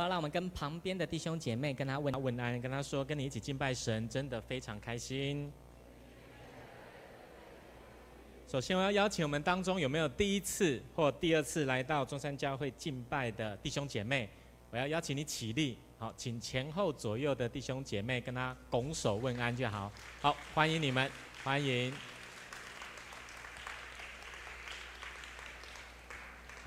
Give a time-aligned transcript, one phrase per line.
[0.00, 5.52] 好，让我们跟旁边的弟兄姐妹跟他问问安，跟他说，跟你一起敬拜神，真的非常开心。
[8.46, 14.30] 首先，我要邀请我们当中有没有第一次或第二次来到中山教会敬拜的弟兄姐妹，
[14.70, 15.76] 我要邀请你起立。
[15.98, 19.90] 好，请前后左右的弟兄姐妹跟他拱手问安就好。
[20.20, 21.10] 好，欢迎你们，
[21.42, 21.92] 欢迎。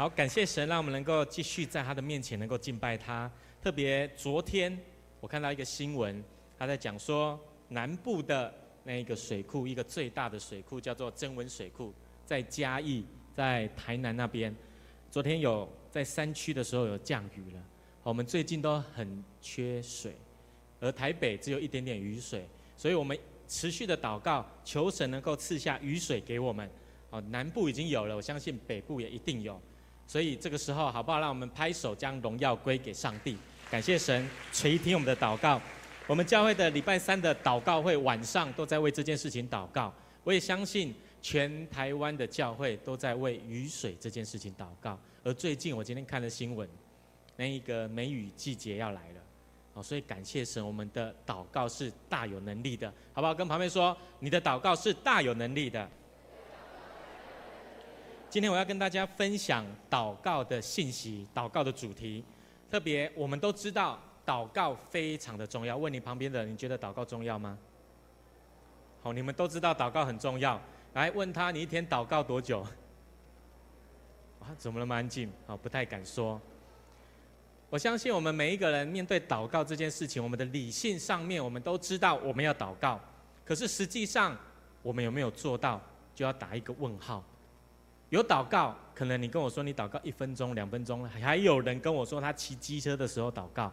[0.02, 3.31] 好，感谢神，让我们能够继续在他的面前能够敬拜他。
[3.61, 4.75] 特别昨天
[5.20, 6.23] 我看到一个新闻，
[6.57, 8.52] 他在讲说南部的
[8.84, 11.93] 那个水库，一个最大的水库叫做曾文水库，
[12.26, 14.52] 在嘉义，在台南那边。
[15.12, 17.63] 昨天有在山区的时候有降雨了，
[18.02, 20.15] 我们最近都很缺水，
[20.79, 23.15] 而台北只有一点点雨水，所以我们
[23.48, 26.68] 持续的祷告，求神能够赐下雨水给我们。
[27.12, 29.62] 哦，南部已经有了，我相信北部也一定有。
[30.11, 31.21] 所以这个时候，好不好？
[31.21, 33.38] 让我们拍手，将荣耀归给上帝。
[33.70, 35.61] 感谢神垂听我们的祷告。
[36.05, 39.93] 我们教会的礼拜三的祷告会晚上都在为这件事情祷告。
[40.26, 44.99] 我也相信全台湾的教会都在为雨水这件事情祷告。
[45.23, 46.68] 而最近我今天看了新闻，
[47.37, 49.21] 那一个梅雨季节要来了，
[49.75, 53.34] 哦，所以感谢神，我们的祷告是大有能力的，好不好？
[53.34, 55.90] 跟旁边说，你的祷告是大有能力的。
[58.32, 62.24] 今天我要跟大家分享祷告的信息，祷告的主题。
[62.70, 65.75] 特别我们都知道，祷告非常的重要。
[65.75, 67.57] 问你旁边的人，你觉得祷告重要吗？
[69.03, 70.57] 好，你们都知道祷告很重要。
[70.94, 72.66] 来问他，你一天祷告多久？
[74.40, 75.29] 啊，怎么那么安静？
[75.46, 76.40] 好，不太敢说。
[77.69, 82.97] 我相信我们每一个人面对祷告这件事情，我们的理性上面我们都知道我们要祷告，
[83.44, 84.38] 可是实际上
[84.81, 85.81] 我们有没有做到，
[86.16, 87.22] 就要打一个问号。
[88.12, 93.72] 有祷告，可能你跟我说你祷告一分钟、两分钟了，还有人跟我说他骑机车的时候祷告。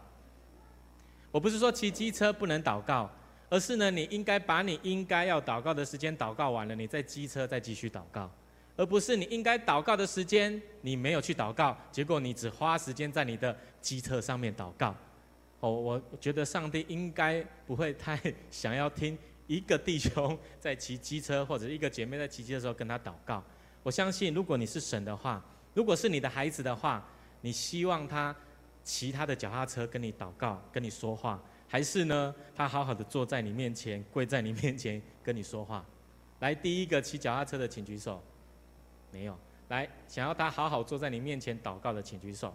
[1.32, 3.10] 我不是说骑机车不能祷告，
[3.50, 8.30] 而是呢，你应该把你应该要祷告的时间祷告完了，你再机车再继续祷告，
[8.76, 14.94] 而不是你应该祷告的时间你没有去祷告，结果你只花时间在你的机车上面祷告。
[15.58, 18.16] 哦，我觉得上帝应该不会太
[18.52, 19.18] 想要听
[19.48, 23.42] 一个弟兄在骑机车，或者一个姐妹在骑机的时候跟他祷告。
[23.88, 27.02] 我相信，如果你是神的话，如果是你的孩子的话，
[27.40, 28.36] 你希望他
[28.84, 35.82] 骑他的脚踏车跟你祷告、跟你说话，还是呢，他好好的坐在你面前、跪在你面前跟你说话？
[36.40, 38.22] 来，第一个骑脚踏车的请举手。
[39.10, 39.34] 没有。
[39.68, 42.54] 来，想要他好好坐在你面前祷告的请举手。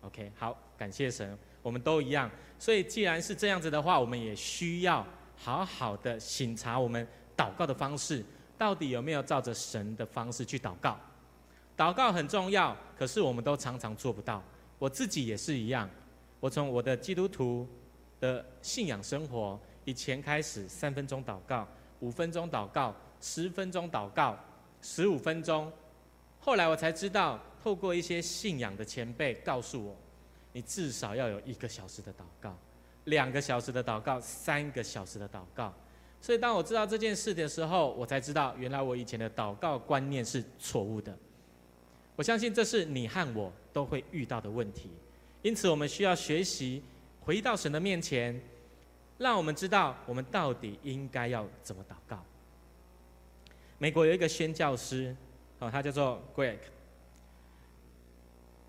[0.00, 2.30] OK，好，感谢神，我们都一样。
[2.58, 8.24] 所以，既然是这样子的话，我们也需要好好的省察我们祷告的方式。
[8.60, 11.00] 到底有没有照着神的方式去祷告？
[11.78, 14.42] 祷告很重要，可是我们都常常做不到。
[14.78, 15.88] 我自己也是一样。
[16.40, 17.66] 我从我的基督徒
[18.20, 21.66] 的信仰生活以前开始，三分钟祷告，
[22.00, 24.38] 五分钟祷告，十分钟祷告，
[24.82, 25.72] 十五分钟。
[26.38, 29.96] 后来我才知道，透过一些信仰的前辈告诉我，
[30.52, 32.54] 你至少要有一个小时的祷告，
[33.04, 35.72] 两个小时的祷告，三个小时的祷告。
[36.22, 41.16] 所以，当我知道这件事的时候，我才知道，原来我以前的祷告观念是错误的。
[42.14, 44.90] 我相信这是你和我都会遇到的问题，
[45.40, 46.82] 因此我们需要学习
[47.20, 48.38] 回到神的面前，
[49.16, 52.22] 让我们知道我们到底应该要怎么祷告。
[53.78, 55.16] 美国有一个宣教师，
[55.58, 56.58] 哦，他叫做 Greg。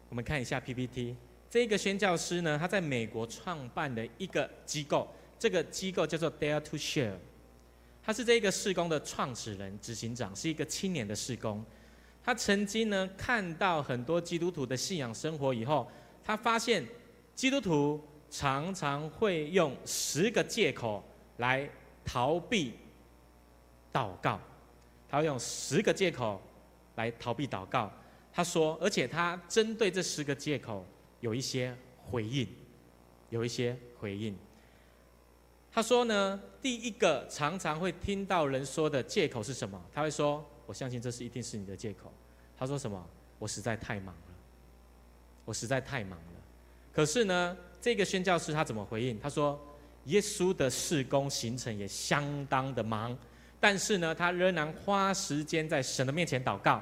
[0.07, 1.17] 我们看一下 PPT，
[1.49, 7.15] 这个宣教师呢，他在美国创办的一个机构，这个机构叫做 Dare to Share。
[8.03, 11.63] 他是这个事工的创始人、执行长，是一个青年的事工。
[12.23, 15.89] 他曾经呢看到很多基督徒的信仰生活以后，
[16.23, 16.85] 他发现
[17.35, 21.03] 基督徒常常会用十个借口
[21.37, 21.69] 来
[22.03, 22.73] 逃避
[23.91, 24.39] 祷告。
[25.09, 26.41] 他会用十个借口
[26.95, 27.91] 来逃避祷告。
[28.31, 30.85] 他说，而且他针对这十个借口
[31.19, 31.75] 有一些
[32.09, 32.47] 回应，
[33.29, 34.35] 有一些回应。
[35.73, 39.81] 他说呢，第一个常常会听到人说的借口是什么？
[39.93, 42.11] 他会说：“我相信这是一定是你的借口。”
[42.59, 43.01] 他说什么？
[43.39, 44.33] 我实在太忙了，
[45.45, 46.41] 我实在太忙了。
[46.93, 49.17] 可是呢，这个宣教师他怎么回应？
[49.17, 49.57] 他说
[50.05, 53.17] ：“耶稣的事工行程也相当的忙，
[53.57, 56.81] 但是呢，他仍然花时间在神的面前祷告。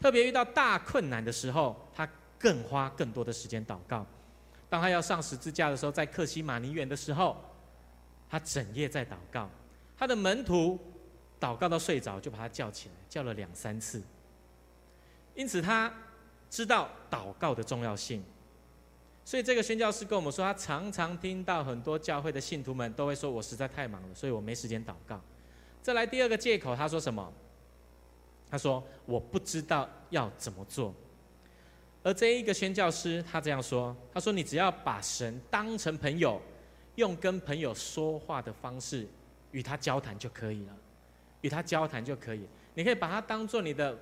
[0.00, 2.08] 特别遇到大困难的时候，他
[2.38, 4.06] 更花更多的时间祷告。
[4.70, 7.36] 当他要上十字架的时候，在克西马尼园的时候。”
[8.30, 9.50] 他整夜在祷告，
[9.98, 10.78] 他的门徒
[11.40, 14.00] 祷告到睡着，就把他叫起来，叫了两三次。
[15.34, 15.92] 因此他
[16.48, 18.22] 知道祷告的重要性。
[19.24, 25.20] 所以这个宣教师跟我们说，他常常听到很多教会的信徒们都会说：“我实在太忙了，所以我没时间祷告。”
[25.82, 27.32] 再来第二个借口，他说什么？
[28.50, 30.92] 他说：“我不知道要怎么做。”
[32.02, 36.40] 而这一个宣教师他这样说：“他说你只要把神当成朋友，
[37.00, 39.06] 用跟朋友说话的方式
[39.50, 40.76] 与他交谈就可以了，
[41.40, 42.46] 与他交谈就可以。
[42.74, 43.98] 你可以把他当做你的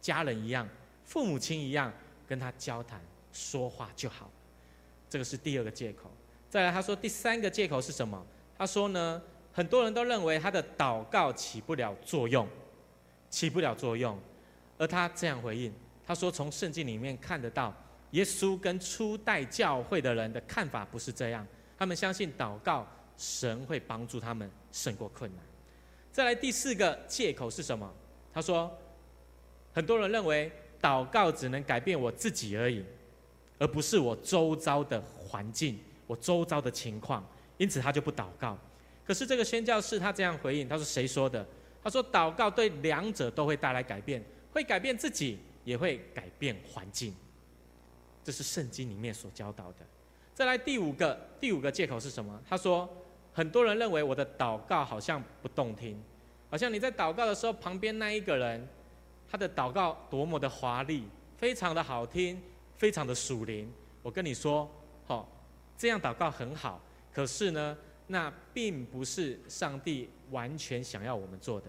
[0.00, 0.68] 家人一样，
[1.04, 1.92] 父母亲一样，
[2.26, 3.00] 跟他交谈
[3.32, 4.28] 说话就好。”
[5.08, 6.10] 这个是第二个借口。
[6.50, 8.26] 再来，他说第三个借口是什么？
[8.56, 9.22] 他说呢，
[9.52, 12.48] 很多人都认为他的祷告起不了作用，
[13.30, 14.18] 起不了作用。
[14.78, 15.72] 而他这样回应，
[16.06, 17.74] 他说从圣经里面看得到，
[18.12, 21.46] 耶稣跟初代教会的人的看法不是这样。
[21.78, 22.86] 他们相信祷告，
[23.16, 25.44] 神会帮助他们胜过困难。
[26.12, 27.90] 再来第四个借口是什么？
[28.34, 28.76] 他说，
[29.72, 30.50] 很多人认为
[30.82, 32.84] 祷告只能改变我自己而已。
[33.60, 35.76] 而不是我周遭的环境，
[36.06, 38.56] 我周遭的情况，因此他就不祷告。
[39.04, 41.44] 可是这个宣教士他这样回应，他说：“谁说的？
[41.82, 47.12] 他说祷告对两者都会带来改变，会改变自己，也会改变环境。
[48.22, 49.78] 这是圣经里面所教导的。
[50.38, 52.40] 再来第五个，第五个借口是什么？
[52.48, 52.88] 他说
[53.32, 56.00] 很多人认为我的祷告好像不动听，
[56.48, 58.64] 好像你在祷告的时候，旁边那一个人
[59.28, 61.02] 他的祷告多么的华丽，
[61.36, 62.40] 非常的好听。”
[62.76, 63.68] 非常的属灵，
[64.00, 64.70] 我跟你说，
[65.04, 65.28] 好，
[65.76, 66.80] 这样祷告很好。
[67.12, 67.76] 可是呢，
[68.06, 71.66] 那并不是上帝完全想要我们做的。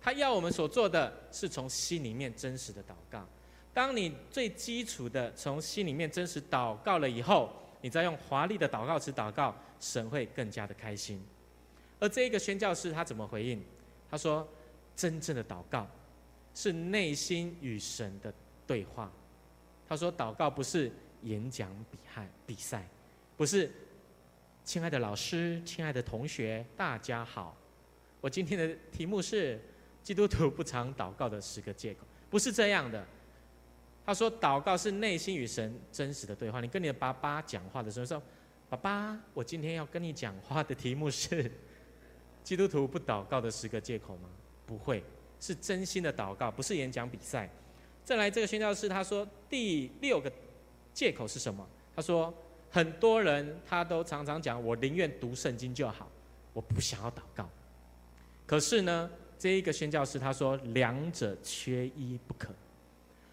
[0.00, 3.24] 他要我们所做的是从心里面真实的祷告。
[3.72, 11.22] 当你最基础的从心里面真实祷告了以后，你再用华丽的祷告词祷告，神会更加的开心。
[11.98, 13.62] 而这一个宣教士他怎么回应？
[14.10, 14.46] 他说：
[14.96, 15.86] 真正的祷告
[16.54, 18.32] 是内心与神的
[18.66, 19.10] 对话。
[19.88, 20.90] 他说：“祷告不是
[21.22, 22.86] 演讲比赛，比赛
[23.36, 23.70] 不是，
[24.64, 27.56] 亲爱的老师，亲爱的同学，大家好。
[28.20, 29.60] 我今天的题目是
[30.02, 33.04] 基督徒不常祷告的十个借口，不是这样的。
[34.10, 36.60] 他说，祷告是内心与神真实的对话。
[36.60, 38.20] 你跟你的爸爸讲话的时候说，
[38.68, 41.48] 爸爸，我今天要跟你讲话的题目是
[42.42, 44.28] 基督徒不祷告的十个借口吗？
[44.66, 45.04] 不会，
[45.38, 47.48] 是真心的祷告，不是演讲比赛。”
[48.04, 50.32] 再来，这个宣教士他说第六个
[50.92, 51.64] 借口是什么？
[51.94, 52.34] 他说
[52.68, 56.10] 很多人他都常常讲，我宁愿读圣经就好，
[56.52, 57.48] 我不想要祷告。
[58.44, 59.08] 可是呢，
[59.38, 62.52] 这一个宣教士他说两者缺一不可。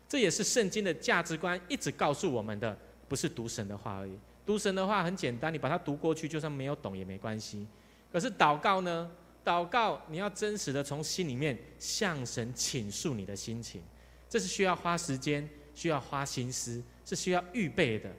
[0.08, 2.78] 这也是圣经的价值观一直告诉我们的，
[3.08, 4.18] 不是读神的话而已。
[4.46, 7.68] 读神的话很简单，你把它读过去，就算没有懂也没关系。
[8.12, 9.10] 可是祷告呢？
[9.44, 13.82] 祷告你要真实的从心里面向神倾诉你的心情。
[14.28, 18.10] 这是需要花时间、需要花心思，是需要预备的。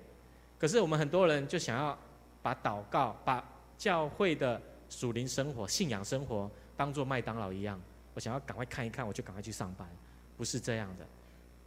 [0.59, 1.99] 可是我们很多人就想要
[2.41, 3.47] 把祷告、把
[3.77, 4.59] 教会的
[4.89, 7.79] 属灵生活、信仰生活当做麦当劳一样，
[8.15, 9.87] 我想要赶快看一看，我就赶快去上班。
[10.35, 11.07] 不是这样的，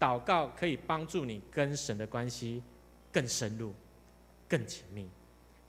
[0.01, 2.63] 祷告可以帮助你跟神的关系
[3.11, 3.71] 更深入、
[4.49, 5.07] 更紧密。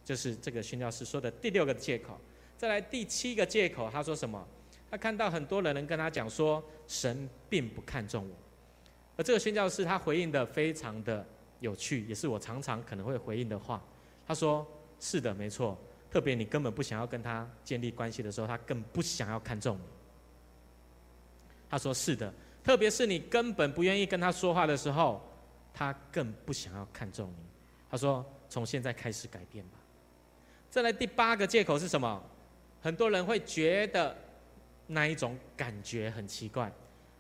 [0.02, 2.18] 就是这个宣教士说的第六个借口。
[2.56, 4.42] 再来第七个借口，他说什么？
[4.90, 8.34] 他看到很多人能跟他讲说，神并不看重我。
[9.18, 11.26] 而这个宣教士他回应的非常的
[11.60, 13.82] 有趣，也是我常常可能会回应的话。
[14.26, 14.66] 他说
[14.98, 15.76] ：“是的，没错。
[16.10, 19.82] 特别你根本不想要跟他建立关系的时候，他更不想要看重你。”
[21.68, 22.32] 他说：“是的，
[22.62, 25.22] 特别是你根本不愿意跟他说话的时候，
[25.74, 27.44] 他更不想要看重你。”
[27.90, 29.78] 他说：“从现在开始改变吧。”
[30.70, 32.22] 再来第八个借口是什么？
[32.80, 34.16] 很多人会觉得
[34.86, 36.72] 那一种感觉很奇怪，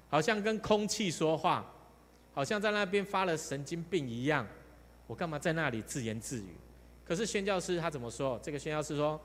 [0.08, 1.64] 好像跟空气说话。
[2.34, 4.46] 好像在那边发了神经病一样，
[5.06, 6.56] 我干嘛在那里自言自语？
[7.04, 8.40] 可是宣教师他怎么说？
[8.42, 9.20] 这个宣教师说，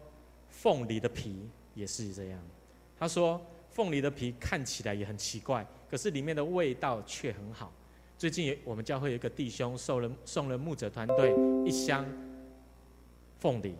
[0.49, 2.39] 凤梨的皮也是这样。
[2.99, 3.39] 他说，
[3.71, 7.71] 凤梨的皮看起来也很奇怪，可是里面的味道却很好。
[8.17, 11.33] 最近我们教会有一个弟兄送了送了牧者团队
[11.65, 12.05] 一箱
[13.39, 13.75] 凤梨，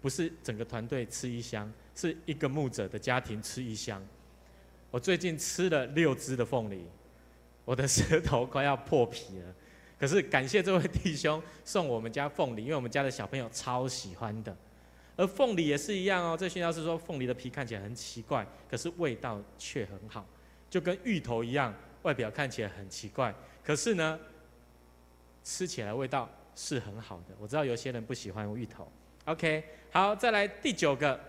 [0.00, 4.02] 不是整个团队吃一箱，是一个牧者的家庭吃一箱。
[4.90, 6.84] 我最近吃了六只的凤梨。
[7.64, 9.54] 我的舌头快要破皮了，
[9.96, 14.54] 可是感谢这位弟兄送我们家凤梨，因为我们家的小朋友超喜欢的。
[15.14, 20.26] 而凤梨也是一样哦，这宣教士说凤梨的皮看起来很奇怪，可是味道却很好，
[20.72, 24.18] 就跟芋头一样，外表看起来很奇怪，可是呢，
[25.44, 26.26] 吃起来味道
[26.56, 27.34] 是很好的。
[27.38, 28.90] 我知道有些人不喜欢芋头。
[29.26, 31.20] OK，好，再来第九个，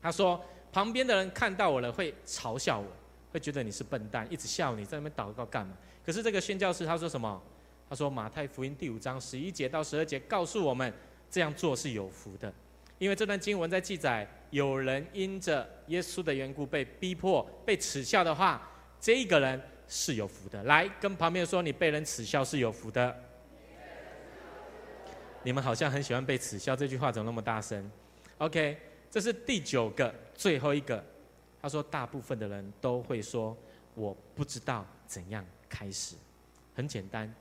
[0.00, 2.90] 他说旁边的人看到我了会嘲笑我。
[3.30, 5.76] 会觉得你是笨蛋，一直笑你，在那边祷告干嘛？
[6.02, 7.42] 可是这个宣教士他说什么？
[7.86, 10.90] 他说马太福音第五章十一节到十二节告诉我们，
[11.30, 12.50] 这样做是有福的，
[12.98, 18.60] 因为这段经文在记载，有人因着耶稣的缘故被逼迫、被耻笑的话，
[19.00, 20.62] 这一个人是有福的。
[20.64, 23.16] 来，跟旁边说，你被人耻笑是有福的。
[25.44, 27.88] 你们好像很喜欢被耻笑，这句话怎么那么大声
[28.38, 28.76] ？OK，
[29.08, 31.02] 这是第九个，最后一个。
[31.62, 33.56] 他说，大部分的人都会说，
[33.94, 36.16] 我不知道怎样开始。
[36.74, 37.32] 很简单，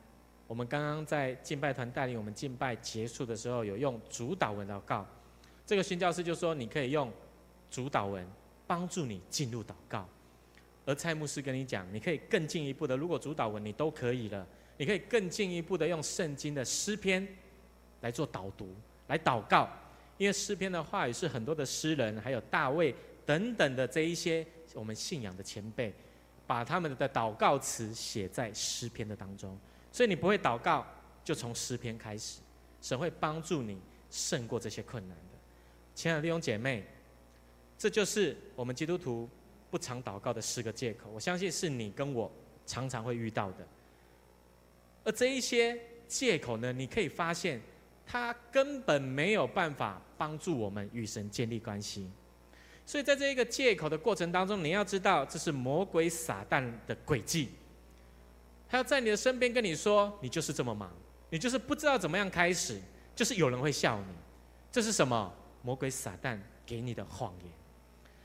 [0.45, 5.05] 我们刚刚在敬拜团带领我们敬拜结束的时候，有用主导文祷告。
[5.67, 7.11] 这个宣教师就说，你可以用
[7.69, 8.25] 主祷文
[8.65, 10.07] 帮助你进入祷告。
[10.85, 14.47] 而蔡牧师跟你讲，你可以更进一步的，如果主祷文你都可以了，
[14.77, 17.27] 你可以更进一步的用圣经的诗篇
[17.99, 18.73] 来做导读，
[19.07, 19.69] 来祷告。
[20.17, 22.95] 因为诗篇的话语是很多的诗人，还有大卫
[23.25, 25.93] 等等的这一些我们信仰的前辈，
[26.47, 29.59] 把他们的祷告词写在诗篇的当中。
[29.91, 30.87] 所以你不会祷告，
[31.25, 32.39] 就从诗篇开始，
[32.81, 33.77] 神会帮助你
[34.09, 35.17] 胜过这些困难。
[35.97, 36.85] 亲爱的弟兄姐妹，
[37.75, 39.27] 这就是我们基督徒。
[39.69, 42.31] 不常祷告的四个借口，我相信是你跟我
[42.65, 43.67] 常常会遇到的。
[45.03, 45.77] 而这一些
[46.07, 47.59] 借口呢，你可以发现，
[48.05, 52.09] 它根本没有办法帮助我们与神建立关系。
[52.85, 57.49] 所以在这一个借口的过程当中，你要知道，这是魔鬼撒旦的诡计。
[58.69, 60.89] 他要在你的身边跟你说，你就是这么忙，
[61.29, 62.79] 你就是不知道怎么样开始，
[63.13, 64.15] 就是有人会笑你。
[64.71, 65.33] 这是什么？
[65.61, 67.51] 魔鬼撒旦给你的谎言。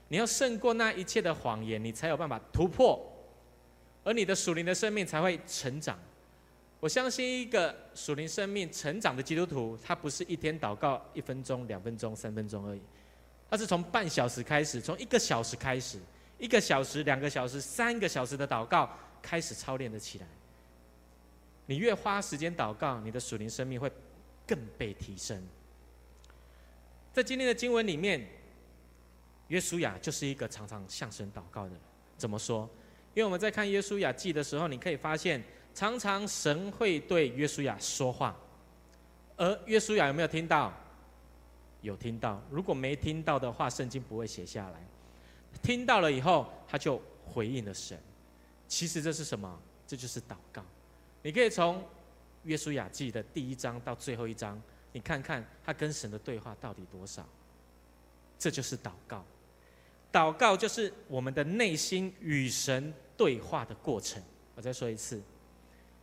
[0.08, 3.00] 你要胜过那一切的谎言，你才有办法突破，
[4.04, 5.98] 而你的属灵的生命才会成长。
[6.80, 12.80] 我相信一个属灵生命成长的基督徒，他不是一天祷告一分钟、两分钟、三分钟而已，
[13.48, 15.98] 他是从半小时开始，从一个小时开始，
[16.38, 18.90] 一个小时、两个小时、三个小时的祷告
[19.22, 20.26] 开始操练的起来。
[21.66, 23.90] 你越花时间祷告，你的属灵生命会
[24.46, 25.40] 更被提升。
[27.12, 28.26] 在今天的经文里面。
[29.48, 31.78] 约书亚就是一个常常向神祷告的人。
[32.16, 32.66] 怎么说？
[33.12, 35.42] 因为我们在看约书亚记的时候，你可以发现，
[35.74, 38.34] 常常神会对约书亚说话，
[39.36, 40.72] 而约书亚有没有听到？
[41.82, 42.42] 有听到。
[42.48, 44.80] 如果没听到的话，圣经不会写下来。
[45.62, 48.00] 听到了以后，他就回应了神。
[48.66, 49.60] 其实这是什么？
[49.86, 50.64] 这就是祷告。
[51.20, 51.84] 你可以从
[52.44, 54.58] 约书亚记的第一章到最后一章，
[54.92, 57.26] 你看看他跟神的对话到底多少？
[58.38, 59.24] 这就是祷告。
[60.12, 64.22] 祷告就是我们的内心与神对话的过程。
[64.54, 65.22] 我再说一次，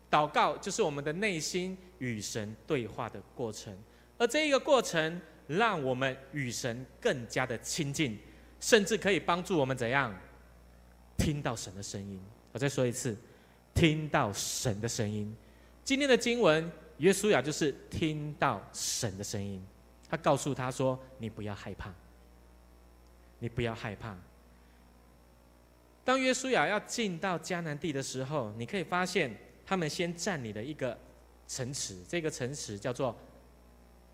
[0.10, 3.78] 祷告就是我们的内心与神对话的过程，
[4.18, 8.18] 而这一个过程让我们与神更加的亲近，
[8.60, 10.12] 甚至可以帮助我们怎样
[11.16, 12.20] 听到神的声音。
[12.52, 13.16] 我再说一次，
[13.76, 15.32] 听到神的声音。
[15.84, 19.62] 今天的经文，约书亚就是听到神的声音，
[20.10, 21.94] 他告诉他说：“你不要害怕。”
[23.42, 24.18] 你不要害怕。
[26.04, 29.34] 当约书亚要进到迦南地的时候，你可以发现
[29.66, 30.98] 他们先占领了一个
[31.48, 33.16] 城池，这个城池叫做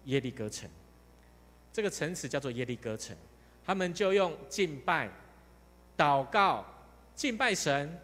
[0.04, 0.70] 耶利哥城。
[1.74, 3.18] 这个城池叫做耶利哥城，
[3.66, 5.10] 他们就用敬拜、
[5.98, 6.64] 祷告、
[7.16, 8.00] 敬拜神，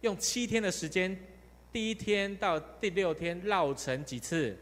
[0.00, 1.16] 用七天的时间，
[1.72, 4.56] 第一天到第六天绕城几次？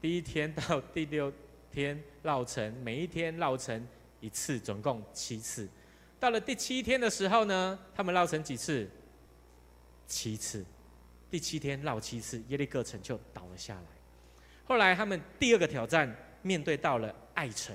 [0.00, 1.32] 第一天到第六。
[1.72, 3.88] 天绕城，每一天绕城
[4.20, 5.66] 一次，总共七次。
[6.20, 8.86] 到了第七天的时候呢，他们绕城几次？
[10.06, 10.62] 七次。
[11.30, 13.86] 第七天绕七次，耶利哥城就倒了下来。
[14.66, 17.74] 后来他们第二个挑战，面对到了爱城。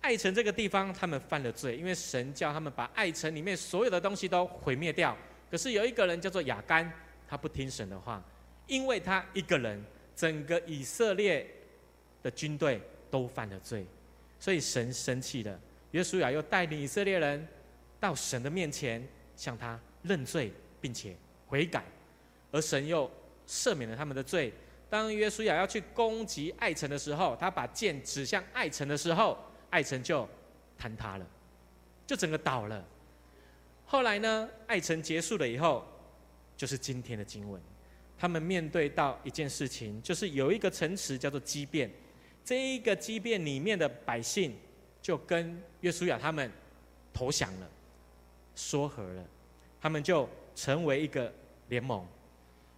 [0.00, 5.16] 爱城这个地方，他们犯了罪，因为神叫他们把爱城里面所有的东西都毁灭掉。
[5.50, 6.92] 可是有一个人叫做亚干，
[7.28, 8.22] 他不听神的话，
[8.66, 9.82] 因为他一个人，
[10.14, 11.46] 整个以色列。
[12.22, 12.78] 的军队
[13.10, 13.86] 都犯了罪，
[14.38, 15.58] 所以神生气了。
[15.92, 17.48] 约书亚又带领以色列人
[17.98, 19.02] 到神的面前，
[19.34, 20.52] 向他认罪，
[20.82, 21.16] 并且
[21.46, 21.82] 悔改，
[22.52, 23.10] 而神又
[23.48, 24.52] 赦免了他们的罪。
[24.90, 29.38] 当约书亚要去攻击爱城的时候，他把剑指向爱城的时候，
[29.70, 30.28] 爱城就
[30.78, 31.26] 坍塌了，
[32.06, 32.84] 就整个倒了。
[33.90, 35.84] 后来呢，爱城结束了以后，
[36.56, 37.60] 就是今天的经文，
[38.16, 41.90] 他们面对到一件事情，就是有一个城池叫做畸变。
[42.44, 44.54] 这一个畸变里面的百姓，
[45.02, 46.48] 就跟约书亚他们
[47.12, 47.68] 投降了，
[48.54, 49.24] 说和了，
[49.80, 51.32] 他们就成为一个
[51.66, 52.06] 联盟。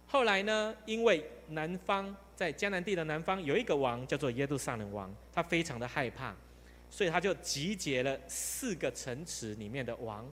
[0.07, 6.35] 后来呢，因为南方在迦南地的南方有一个王叫做耶路撒冷王，他非常的害怕，
[6.89, 10.27] 所以他就集结了四个城池里面的王，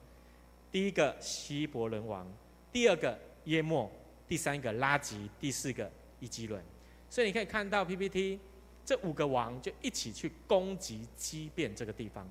[0.71, 2.25] 第一个希伯伦王，
[2.71, 3.91] 第二个耶末，
[4.27, 6.63] 第三个拉吉，第四个伊基伦。
[7.09, 8.39] 所以你可以看到 PPT
[8.85, 12.29] 这五个王就一起去攻击基遍这个地方。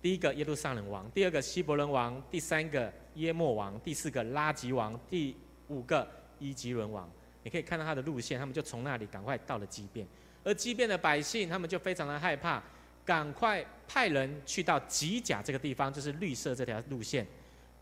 [0.00, 5.36] 第一个耶路撒冷王，第二个希伯伦王，第三个耶末王，第四个拉吉王，第
[5.68, 7.10] 五个伊基伦王。
[7.42, 10.06] 你可以看到他的路线，他们就从那里赶快到了基遍，
[10.42, 12.62] 而基遍的百姓他们就非常的害怕，
[13.06, 17.24] 赶快派人去到吉甲这个地方，就是绿色这条路线，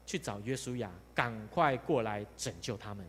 [0.05, 3.05] 去找约书亚，赶快过来拯救他们。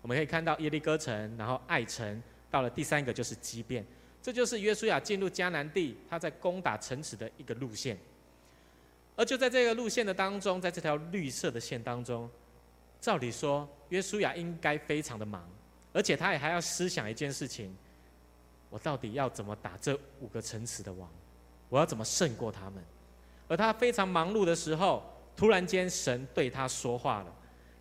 [0.00, 3.84] 我们可以看到耶利哥城，然后爱城，到了第三个就是基遍，
[4.22, 7.98] 这就是约书亚进入迦南地，他在攻打城池的一个路线。
[9.16, 12.30] 而就在这个路线的当中，在这条绿色的线当中，
[13.00, 15.44] 照理说约书亚应该非常的忙。
[15.92, 17.76] 而且他也还要思想一件事情：
[18.70, 21.10] 我到底要怎么打这五个城池的王？
[21.68, 22.82] 我要怎么胜过他们？
[23.48, 25.02] 而他非常忙碌的时候，
[25.36, 27.34] 突然间神对他说话了，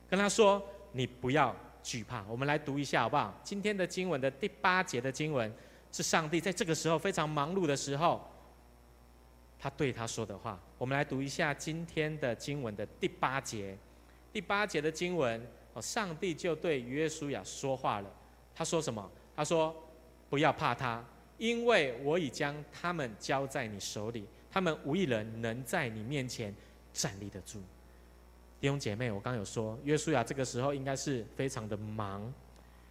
[0.09, 0.61] 跟他说
[0.93, 3.33] ：“你不要惧怕。”我们来读一下好不好？
[3.43, 5.53] 今天的经文的第八节的经文
[5.91, 8.21] 是上帝在这个时候非常忙碌的时候，
[9.59, 10.59] 他对他说的话。
[10.77, 13.77] 我们来读一下今天的经文的第八节，
[14.31, 15.39] 第八节的经文。
[15.73, 18.09] 哦上帝就对约书亚说话了，
[18.55, 19.07] 他说什么？
[19.35, 19.75] 他说
[20.27, 21.05] ：“不要怕他，
[21.37, 26.53] 因为我已将他们交在你手里，他们无一人能在你面前
[26.93, 27.61] 站立得住。”
[28.59, 32.33] 弟兄姐妹，我刚有说，约书亚这个时候应该是非常的忙，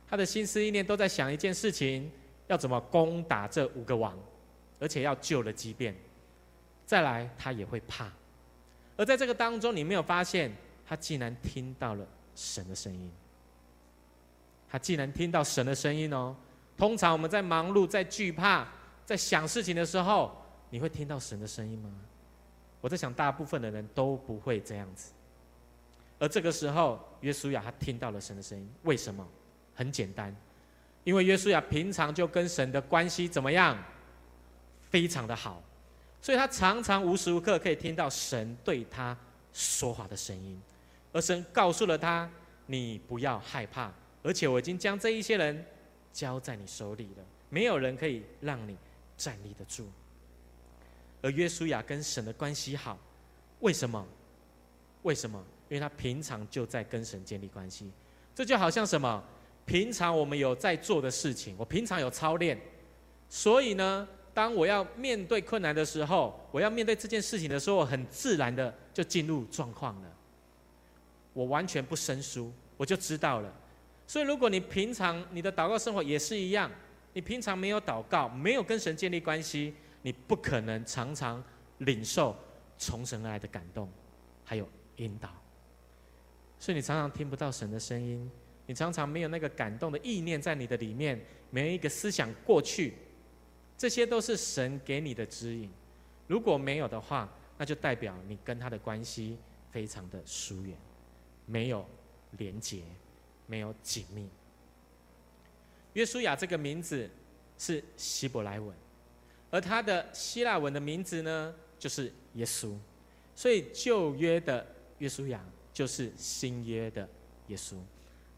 [0.08, 2.10] 他的心思意念都在想一件事情：
[2.46, 4.16] 要怎么攻打这五个王，
[4.78, 5.94] 而且要救了基遍。
[6.84, 8.12] 再来，他也会怕。
[8.96, 10.50] 而在这个当中，你没有发现，
[10.86, 12.06] 他竟然听到了。
[12.38, 13.10] 神的声音，
[14.70, 16.36] 他竟然听到神的声音哦，
[16.76, 18.66] 通常我们在忙碌、在惧怕、
[19.04, 20.36] 在想事情的时候，
[20.70, 21.90] 你会听到神的声音吗？
[22.80, 25.12] 我在想，大部分的人都不会这样子。
[26.18, 29.26] 而这个时候，约书亚他听到了神的声音，为什么？
[29.74, 30.34] 很简单，
[31.04, 33.76] 因为约书亚平常就跟神的关系怎么样？
[34.88, 35.62] 非常的好，
[36.22, 39.16] 所以他常常无时无刻可以听到神对他
[39.52, 40.58] 说话的声音。
[41.12, 42.30] 而神告诉了他
[42.66, 45.64] ：“你不要害怕，而且我已经将这一些人
[46.16, 48.74] 交在你手里了，没有人可以让你
[49.18, 49.86] 站立得住。”
[51.20, 52.96] 而约书亚跟神的关系好，
[53.60, 54.06] 为什么？
[55.02, 55.38] 为什么？
[55.68, 57.90] 因为他平常就在跟神建立关系。
[58.34, 59.22] 这就好像什么？
[59.66, 62.58] 平常我们有在做的事情，我平常有操练，
[63.28, 70.08] 所以呢，当我要面对困难的时候，我要面对这件事情的时候，我很自然的就进入状况了。
[71.32, 73.52] 我完全不生疏，我就知道了。
[74.06, 76.70] 所以，如果你平常你的祷告生活也是一样，
[77.12, 81.42] 你平常没有祷告，没有跟神建立关系，你不可能常常
[81.78, 82.36] 领受
[82.78, 83.90] 从神而来的感动，
[84.44, 85.28] 还有引导。
[86.58, 88.30] 所以你常常听不到神的声音，
[88.66, 92.94] 你常常没有那个感动的意念在你的里面，没有一个思想过去，
[93.76, 95.70] 这些都是神给你的指引。
[96.26, 99.36] 如果没有的话，那就代表你跟他的关系
[99.70, 100.76] 非常的疏远。
[101.44, 101.86] 没有
[102.38, 102.82] 连结，
[103.46, 104.28] 没有紧密。
[105.94, 107.10] 约书亚这个名字
[107.58, 108.74] 是希伯来文，
[109.50, 112.76] 而他的希腊文的名字呢，就是耶稣。
[113.34, 114.66] 所以旧约的
[114.98, 117.08] 约书亚就是新约的
[117.48, 117.76] 耶稣，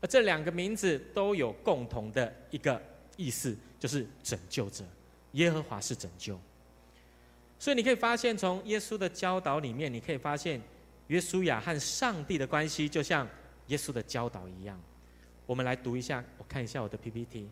[0.00, 2.80] 而这两个名字都有共同的一个
[3.16, 4.84] 意思，就是拯救者。
[5.32, 6.38] 耶和华是拯救。
[7.58, 10.60] 所以你可以发现，从耶稣的教导里面，你可以发现。
[11.08, 13.26] 约书亚和上帝的关系就像
[13.68, 14.78] 耶稣的教导一样。
[15.48, 17.48] 我们来读一下，我看一下我的 PPT。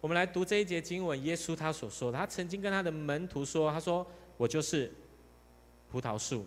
[0.00, 4.92] 我们来读这一节经文，耶稣他所说的，他曾经跟他的门徒说：“他说，我就是
[5.90, 6.46] 葡萄树，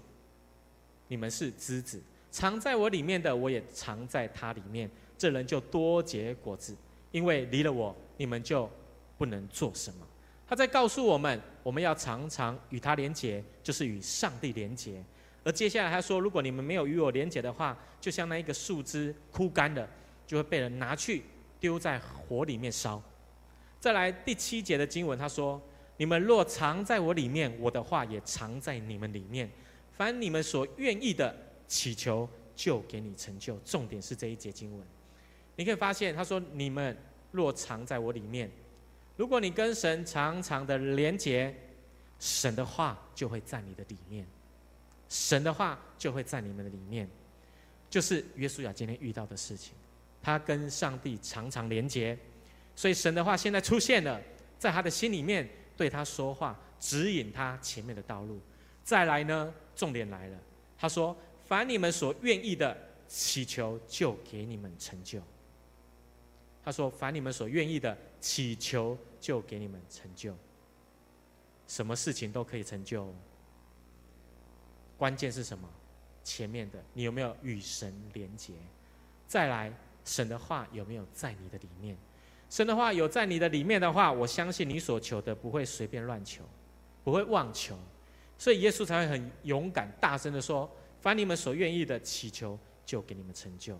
[1.10, 4.90] 你们是枝子，藏在我里面的，我也藏在他里面。
[5.18, 6.74] 这人就多结果子，
[7.12, 8.70] 因为离了我，你们就
[9.18, 10.08] 不能做什么。”
[10.48, 15.04] 他在告诉我们，我们要常常与他连结，就是与上帝连结。
[15.44, 19.86] 而接下来他说：“如果你们没有与我连结的话，就像那一个树枝枯干了，
[20.26, 21.24] 就会被人拿去
[21.60, 23.02] 丢在火里面烧。”
[23.80, 25.62] 再来第七节的经文，他说
[25.98, 29.50] ：“你们若藏在我里面，我的话也藏在你们里面。
[29.92, 31.36] 凡你们所愿意的，
[31.68, 34.86] 祈求就给你成就。”重点是这一节经文，
[35.56, 36.98] 你可以发现他说：“你们
[37.32, 38.50] 若藏在我里面，
[39.16, 41.56] 如果你跟神常常的连结，
[42.20, 44.26] 神的话就会在你的里面。”
[45.08, 47.08] 神的话就会在你们的里面，
[47.92, 49.76] 就是约书亚今天遇到的事情。
[50.26, 52.18] 他跟上帝常常连结，
[52.76, 54.20] 所以神的话现在出现了，
[54.58, 58.42] 在他的心里面对他说话，指引他前面的道路。
[58.84, 60.38] 再来呢，重点来了，
[60.80, 62.76] 他说：“凡你们所愿意的，
[63.08, 65.22] 祈求就给你们成就。
[66.64, 70.36] 他说：“凡你们所愿意的，祈求就给你们成就。
[71.68, 73.14] 什么事情都可以成就。
[74.98, 75.70] 关键是什么？
[76.24, 78.54] 前面的你有没有与神连结？
[79.28, 79.72] 再来，
[80.06, 81.98] 神的话有没有在你的里面？
[82.50, 86.44] 神的话有在你的里面的话，我相信你所求的不会随便乱求，
[87.04, 87.78] 不会妄求。
[88.38, 90.70] 所以耶稣才会很勇敢、大声的说
[91.02, 93.78] ：‘凡你们所愿意的，祈求就给你们成就。’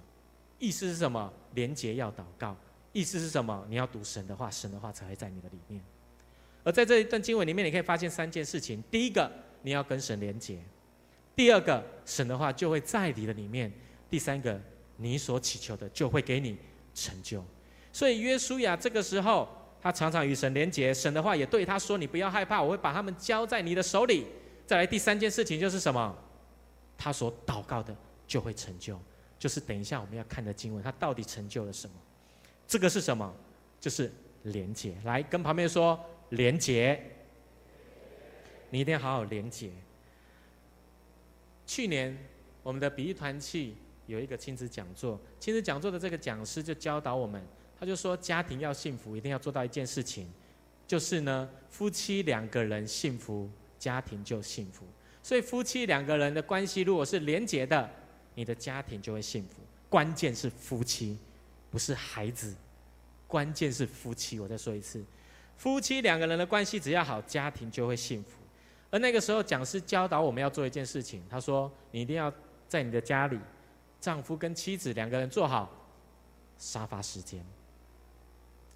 [0.58, 1.32] 意思是什么？
[1.54, 2.58] 连结要祷告。”
[2.92, 3.66] 意思是什么？
[3.70, 5.84] 你要读神的话，神的话才会在你的里面。
[6.64, 9.30] 而在这一段经文里面，你可以发现三件事情：第一个，
[9.62, 10.60] 你要跟神连结；
[11.36, 13.70] 第二个，神的话就会在你的里面；
[14.10, 14.58] 第三个，
[14.98, 16.58] 你所祈求的就会给你
[16.94, 17.44] 成就。
[17.92, 19.48] 所以约书亚这个时候，
[19.82, 24.26] 他常常与神连结，神的话也对他说：“你不要害怕，我会把他们交在你的手里。”
[24.66, 26.16] 再来第三件事情就是什么？
[26.98, 29.00] 他所祷告的就会成就，
[29.38, 31.96] 就是等一下我们要看的经文，他到底成就了什么？
[32.68, 33.32] 这个是什么？
[33.80, 34.12] 就是
[34.44, 34.96] 连结。
[35.04, 37.00] 来跟旁边说连结，
[38.72, 39.70] 你一定要好好连结。
[41.68, 42.18] 去年
[42.64, 43.76] 我们的比喻团契
[44.08, 47.42] 有一个亲子讲座，亲子讲座的这个讲师就教导我们，
[47.80, 50.28] 他就说家庭要幸福，一定要做到一件事情，
[50.88, 54.86] 就是呢，夫妻两个人幸福，家庭就幸福。
[55.24, 57.90] 所以夫妻两个人的关系如果是连结的，
[58.36, 59.62] 你的家庭就会幸福。
[59.90, 61.18] 关键是夫妻。
[61.72, 62.56] 不是孩子，
[63.28, 64.40] 关键是夫妻。
[64.40, 65.04] 我再说一次，
[65.58, 68.30] 夫妻两个人的关系只要好，家庭就会幸福。
[68.90, 72.34] 而那个时候，讲师教导我们要做一件事情，他说：“你一定要
[72.66, 73.38] 在你的家里，
[74.06, 75.68] 丈夫跟妻子两个人坐好
[76.60, 77.44] 沙发时间。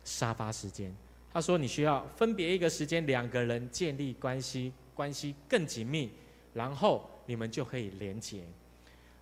[0.03, 0.91] 沙发时间，
[1.31, 6.09] 他说你需要分别一个时间，两个人建立关系，关系更紧密，
[6.55, 8.41] 然后你们就可以连结。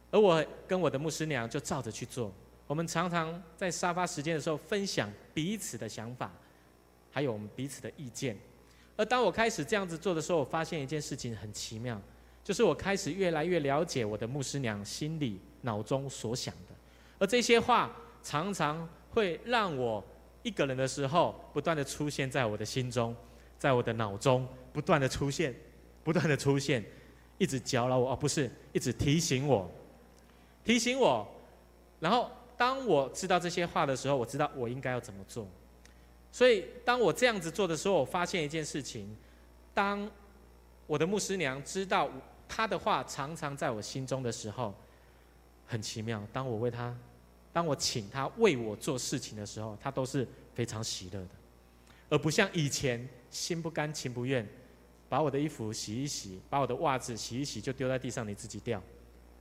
[0.10, 2.32] 而我跟我的牧师娘就照着去做。”
[2.68, 6.32] 我们常常在沙发时间的时候分享彼此的想法，
[7.12, 8.38] 还有我们彼此的意见。
[8.96, 12.02] 而当我开始这样子做的时候，我发现一件事情很奇妙，
[12.48, 16.74] 就是我开始越来越了解我的牧师娘心里脑中所想的。
[17.20, 20.02] 而这些话常常会让我
[20.44, 23.14] 一个人的时候不断的出现在我的心中，
[23.60, 25.54] 在我的脑中不断的出现，
[26.06, 26.82] 不断的出现，
[27.38, 29.70] 一直搅扰我，而不是一直提醒我，
[30.64, 31.28] 提醒我，
[32.00, 32.32] 然后。
[32.60, 35.48] 当我知道这些话的时候，我知道我应该要怎么做。
[36.32, 39.16] 所以，当我这样子做的时候，我发现一件事情：
[39.76, 40.10] 当
[40.88, 42.10] 我的牧师娘知道
[42.48, 44.74] 他的话常常在我心中的时候，
[45.66, 46.26] 很奇妙。
[46.32, 46.96] 当我为他，
[47.52, 51.30] 当我请他为我做事情的时候，他都是非常喜乐的，
[52.10, 54.48] 而不像以前心不甘情不愿，
[55.10, 58.82] 把我的衣服洗一洗，把我的袜子洗一洗就丢在地上，你自己掉，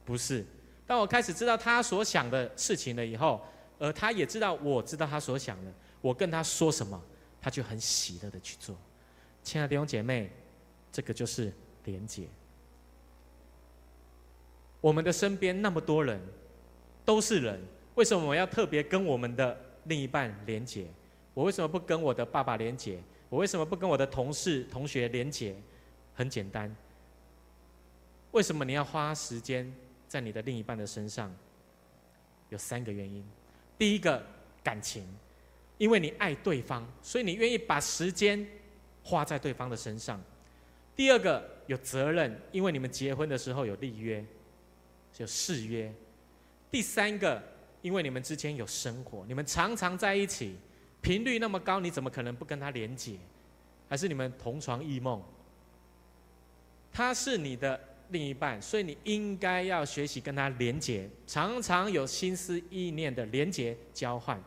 [0.05, 0.45] 不是。
[0.87, 3.41] 当我开始知道他所想的事情了以后，
[3.79, 7.01] 而他也知道我知道他所想的，我跟他说什么，
[7.41, 8.77] 他就很喜乐的去做。
[9.43, 10.31] 亲爱的弟兄姐妹，
[10.91, 11.53] 这个就是
[11.85, 12.27] 连结。
[14.87, 16.17] 我们的身边那么多人，
[17.05, 17.61] 都是人，
[17.97, 20.87] 为什么我要特别跟我们的另一半连结？
[21.35, 23.01] 我为什么不跟我的爸爸连结？
[23.29, 25.57] 我为什么不跟我的同事、同学连结？
[26.15, 26.73] 很简单，
[28.31, 29.75] 为什么你要花时间？
[30.07, 31.35] 在你的另一半的身上，
[32.51, 33.25] 有三个原因。
[33.77, 34.25] 第一个，
[34.63, 35.05] 感情，
[35.79, 38.47] 因为你爱对方，所以你愿意把时间
[39.03, 40.23] 花在对方的身上。
[40.95, 44.25] 第二个，有责任，因为你们结婚的时候有立约，
[45.17, 45.91] 就誓约。
[46.71, 47.43] 第三个，
[47.81, 50.57] 因为你们之间有生活，你们常常在一起，
[51.01, 53.17] 频率那么高，你怎么可能不跟他连结？
[53.89, 55.23] 还是你们同床异梦？
[56.93, 57.81] 他是你的。
[58.11, 64.41] 另一半，所以你应该要学习跟他连结，常常有心思意念的连结交换。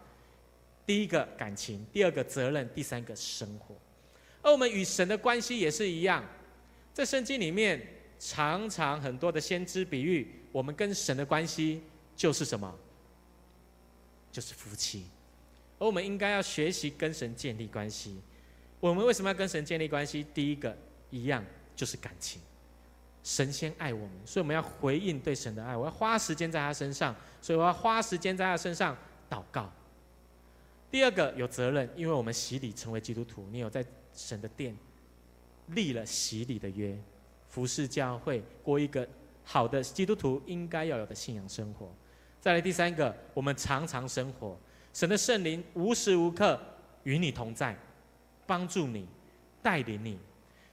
[0.86, 3.76] 第一个感情，第二个责任，第三个生活。
[4.42, 6.24] 而我们与神的关系也是一样，
[6.94, 7.86] 在圣经里面
[8.20, 11.82] 常常很多的先知比喻，我们跟神的关系
[12.16, 12.78] 就是什么？
[14.32, 15.06] 就是夫妻。
[15.80, 18.20] 而我们应该要学习跟神建立关系。
[18.82, 20.26] 我们为什么要跟神建立关系？
[20.34, 20.78] 第一个
[21.10, 21.44] 一样
[21.76, 22.42] 就是感情。
[23.24, 25.76] 神先爱我们，所以我们要回应对神的爱。
[25.76, 28.98] 我要花时间在他身上，所以我要花时间在他身上
[29.30, 29.72] 祷告。
[30.92, 34.76] 第二个有责任，因为我们洗礼成为基督徒，你有在神的殿
[35.68, 36.98] 立了洗礼的约，
[37.60, 39.06] 服侍教会，过一个
[39.44, 41.94] 好的基督徒应该要有的信仰生活。
[42.40, 44.58] 再来第三个，我们常常生活，
[44.94, 46.58] 神的圣灵无时无刻
[47.04, 47.78] 与你同在，
[48.48, 49.06] 帮助你，
[49.62, 50.18] 带领你。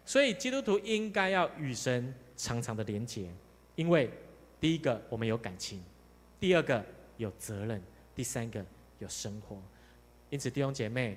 [0.05, 2.14] 所以基督徒应该要与神。
[2.37, 3.31] 常常的连结，
[3.77, 4.11] 因为
[4.61, 5.83] 第一个我们有感情，
[6.38, 6.85] 第二个
[7.16, 7.83] 有责任，
[8.14, 8.62] 第三个
[8.99, 9.57] 有生活。
[10.29, 11.16] 因此，弟兄姐妹，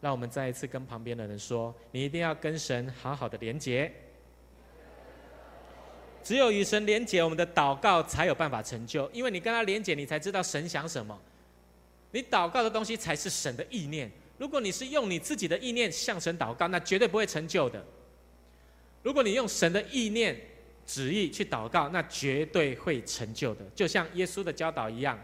[0.00, 3.92] 让我们再一次跟旁边的人说：你一定要跟神好好的连结。
[6.22, 9.10] 只有与神连结，我们的祷告才有办法成就。
[9.12, 11.18] 因为你跟他连结，你才知道神想什么。
[12.12, 14.10] 你祷告的东西才是神的意念。
[14.38, 17.84] 如果你是用你自己的意念向神祷告，那绝对不会成就的。
[19.02, 20.38] 如果你用神的意念、
[20.86, 23.64] 旨意去祷告，那绝对会成就的。
[23.74, 25.18] 就像耶稣的教导一样，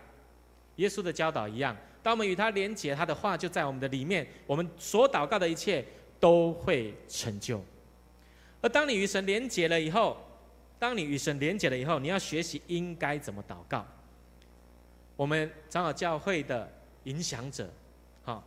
[0.77, 5.85] 耶稣的教导一样，当我们与他连结，他的话就在我们的里面，我们所祷告的一切
[6.21, 7.63] 都会成就。
[8.61, 10.17] 而当你与神连结了以后，
[10.79, 13.87] 当你与神连结了以后，你要学习应该怎么祷告。
[15.17, 16.71] 我们长老教会的
[17.05, 17.69] 影响者，
[18.25, 18.43] 哈，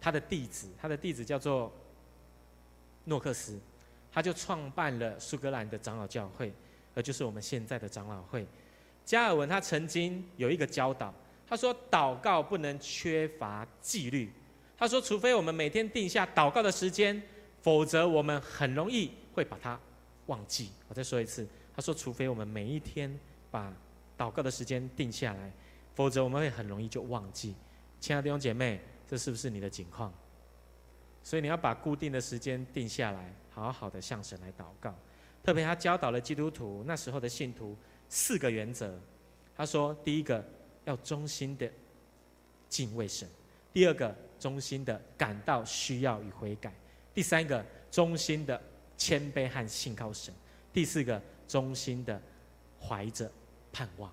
[0.00, 1.72] 他的弟子，他的弟子叫做
[3.04, 3.58] 诺克斯，
[4.12, 6.52] 他就创办了苏格兰的长老教会，
[6.94, 8.46] 而就是我们现在的长老会。
[9.04, 11.12] 加尔文他曾经有一个教导，
[11.48, 14.30] 他说祷告不能缺乏纪律。
[14.76, 17.20] 他说，除非我们每天定下祷告的时间，
[17.60, 19.76] 否则我们很容易会把它。
[20.28, 21.46] 忘记，我再说一次。
[21.74, 23.14] 他说：“除非我们每一天
[23.50, 23.72] 把
[24.16, 25.52] 祷告的时间定下来，
[25.94, 27.54] 否则我们会很容易就忘记。”
[28.00, 30.12] 亲爱的弟兄姐妹，这是不是你的情况？
[31.22, 34.94] 所以你要把固定的时间定下来，好好的向神来祷告。
[35.42, 37.76] 特别他教导了基督徒那时候的信徒
[38.08, 38.98] 四个原则。
[39.56, 40.44] 他说：第一个
[40.84, 41.70] 要忠心的
[42.68, 43.26] 敬畏神；
[43.72, 46.70] 第二个忠心的感到需要与悔改；
[47.14, 48.60] 第三个忠心的。
[48.98, 50.34] 谦卑和信靠神。
[50.70, 52.20] 第四个，忠心的
[52.78, 53.30] 怀着
[53.72, 54.12] 盼望。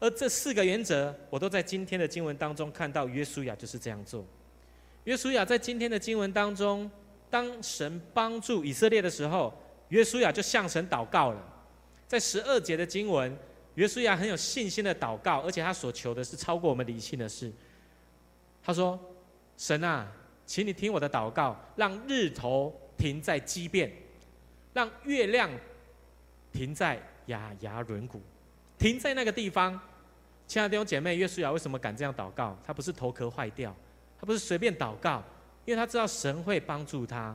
[0.00, 3.06] 而这四个原则，我都在今天的经文当中看到。
[3.06, 4.24] 约书亚就是这样做。
[5.04, 6.90] 约书亚在今天的经文当中，
[7.30, 9.54] 当神帮助以色列的时候，
[9.90, 11.40] 约书亚就向神祷告了。
[12.08, 13.34] 在十二节的经文，
[13.76, 17.50] 约书亚很有信心的祷告，而且他所求的是超过我们理性的事。
[18.62, 18.98] 他说
[19.56, 20.10] ：“神啊，
[20.44, 23.90] 请你听我的祷告，让日头停在基遍。”
[24.74, 25.50] 让月亮
[26.52, 28.20] 停在亚雅仑谷，
[28.76, 29.80] 停在那个地方。
[30.46, 32.54] 亲爱的弟兄姐妹，约书亚为什么敢这样祷告？
[32.62, 33.74] 他不是头壳坏掉，
[34.20, 35.24] 他不是随便祷告，
[35.64, 37.34] 因为他知道神会帮助他，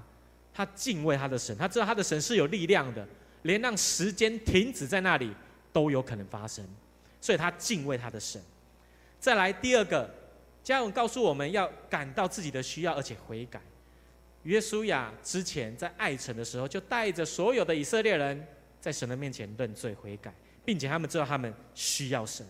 [0.54, 3.08] 他敬畏他的神，他知道他的神是有力量的，
[3.41, 5.34] 连让时间停止在那里
[5.73, 6.63] 都有可能发生，
[7.19, 8.39] 所以他敬畏他的神。
[9.19, 10.08] 再来第二个，
[10.62, 13.60] 经文告诉我们要感到自己的需要，而且悔改。
[14.43, 18.47] 约书亚之前在爱城的时候，就带着所有的以色列人
[18.80, 22.45] 在神的面前认罪悔改，并且他们知道他们需要神。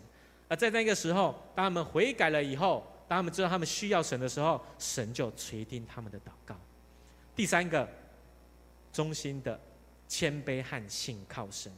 [0.47, 6.55] 而在那个时候，当他们悔改了以后，当他们知道他们需要神的时候，神就垂听他们的祷告。
[7.35, 7.87] 第三个，
[8.93, 9.59] 忠心的
[10.07, 11.71] 谦卑和信靠神。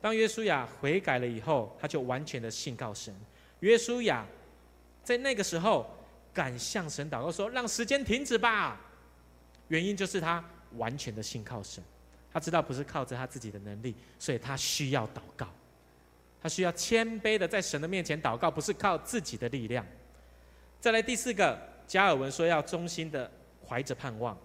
[0.00, 3.14] 当约书亚悔改了以后，他就完全的信靠神。
[3.60, 4.26] 约书亚
[5.02, 5.90] 在那个时候
[6.34, 8.80] 敢向神祷告说：“让时间停止吧。”
[9.68, 10.44] 原因就是他
[10.76, 11.82] 完全的信靠神，
[12.32, 15.48] 他知道不是靠着他自己的能力，所以他需要祷告，
[16.42, 19.84] 他需要谦卑的在神的面前祷告，不是靠自己的力量。
[20.80, 23.30] 再来第四个，加尔文说要衷心的
[23.66, 24.36] 怀着盼望。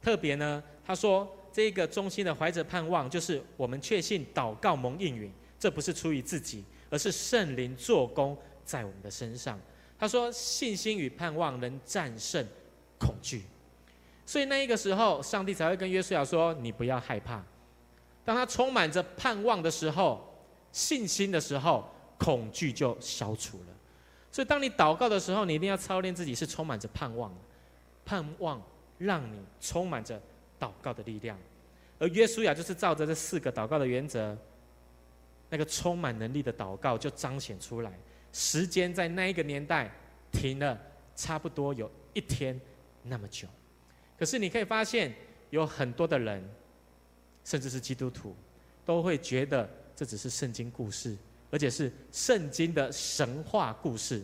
[0.00, 9.60] 特别呢，他说这个衷心的怀着盼望，就是我们确信祷告蒙应允，这不是出于自己，而是圣灵做工在我们的身上。
[9.98, 12.44] 他说信心与盼望能战胜
[12.98, 13.42] 恐惧。
[14.24, 17.42] 所以那一个时候，上帝才会跟约书亚说：“你不要害怕。”
[18.24, 20.24] 当他充满着盼望的时候，
[20.70, 23.66] 信心的时候，恐惧就消除了。
[24.30, 27.40] 所以，当你祷告的时候，你一定要操练自己是充满着盼望的，
[28.04, 28.62] 盼望
[28.96, 30.20] 让你充满着
[30.58, 31.36] 祷告的力量。
[31.98, 34.36] 而约书亚就是照着这四个祷告的原则，
[35.50, 37.92] 那个充满能力的祷告就彰显出来。
[38.32, 39.90] 时间在那一个年代
[40.30, 40.80] 停了
[41.14, 42.58] 差不多有一天
[43.02, 43.46] 那么久。
[44.22, 45.12] 可是你可以发现，
[45.50, 46.48] 有很多的人，
[47.42, 48.36] 甚至是基督徒，
[48.84, 51.16] 都会觉得这只是圣经故事，
[51.50, 54.22] 而且是圣经的神话故事，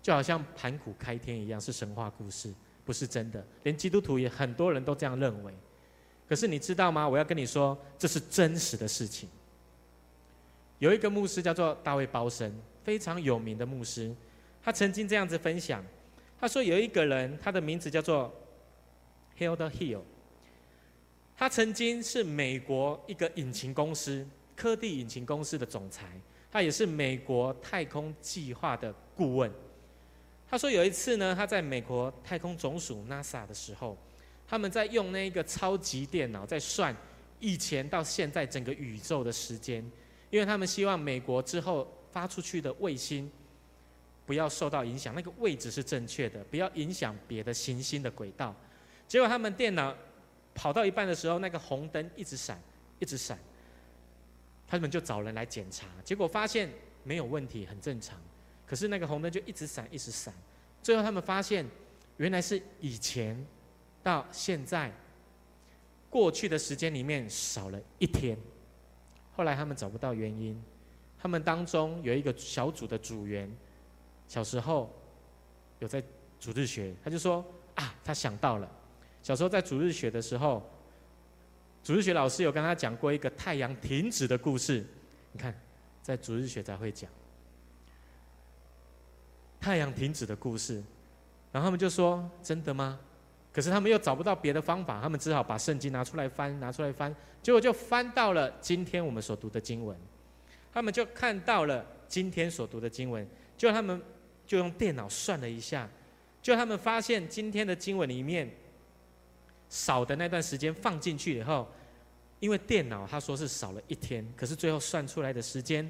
[0.00, 2.50] 就好像盘古开天一样，是神话故事，
[2.86, 3.44] 不是真的。
[3.64, 5.52] 连基督徒也很多人都这样认为。
[6.26, 7.06] 可是你知道吗？
[7.06, 9.28] 我要跟你说，这是真实的事情。
[10.78, 12.50] 有一个牧师叫做大卫包森，
[12.82, 14.10] 非常有名的牧师，
[14.62, 15.84] 他曾经这样子分享。
[16.42, 18.34] 他说有一个人，他的名字叫做
[19.38, 20.00] Hilda Hill。
[21.36, 24.26] 他曾经是美国一个引擎公司、
[24.56, 26.04] 科蒂引擎公司的总裁，
[26.50, 29.48] 他也是美国太空计划的顾问。
[30.50, 33.96] 他说有一次呢，他在美国太空总署 NASA 的时候，
[34.44, 36.92] 他们在用那个超级电脑在算
[37.38, 39.88] 以前到现在整个宇宙的时间，
[40.28, 43.30] 因为他们希望美国之后发出去的卫星
[44.24, 48.54] 不要受到影响，那个位置是正确的，不要影响别的行星的轨道。
[49.08, 49.94] 结果他们电脑
[50.54, 52.60] 跑到一半的时候，那个红灯一直闪，
[52.98, 53.38] 一直闪，
[54.66, 56.70] 他们就找人来检查，结果发现
[57.04, 58.18] 没有问题，很正常。
[58.66, 60.32] 可是那个红灯就一直闪，一直闪，
[60.82, 61.66] 最后他们发现，
[62.16, 63.44] 原来是以前
[64.02, 64.90] 到现在
[66.08, 68.38] 过去的时间里面少了一天。
[69.34, 70.62] 后来他们找不到原因，
[71.18, 73.50] 他们当中有一个小组的组员，
[74.28, 74.90] 小时候
[75.78, 76.02] 有在
[76.40, 78.68] 主日学，他就说啊，他想到了，
[79.22, 80.62] 小时候在主日学的时候，
[81.82, 84.84] 主日学老师有跟他讲过一个太阳停止的故事。
[85.32, 85.54] 你看，
[86.02, 87.10] 在主日学才会讲
[89.60, 90.82] 太阳停止的故事，
[91.52, 92.98] 然后他们就说真的吗？
[93.52, 99.96] 可是他们又找不到别的方法，他们只好把圣经拿出来翻，拿出来翻，结果就翻到了今天我们所读的经文。
[100.72, 103.28] 他们就看到了今天所读的经文，
[103.62, 104.02] 就他们
[104.44, 105.88] 就用电脑算了一下，
[106.42, 108.50] 就他们发现今天的经文里面
[109.68, 111.68] 少的那段时间放进去以后，
[112.40, 115.88] 因为电脑他说是少了一天，可是最后算出来的时间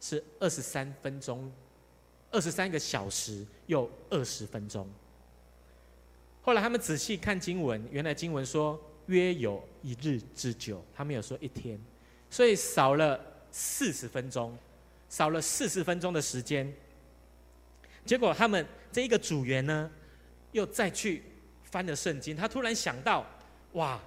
[0.00, 1.48] 是二十三分钟，
[2.32, 4.84] 二十三个小时又二十分钟。
[6.40, 11.80] 后来他们仔细看经文，原来经文说约有一日之久，他没有说一天，
[12.28, 14.58] 所以少了四十分钟，
[15.08, 16.74] 少了四十分钟的时间。
[18.04, 19.90] 结果他们这一个组员呢，
[20.52, 21.22] 又再去
[21.62, 23.24] 翻了圣经，他突然想到，
[23.72, 24.00] 哇，